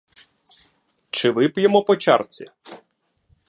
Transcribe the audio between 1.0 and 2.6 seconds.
Чи вип'ємо по чарці?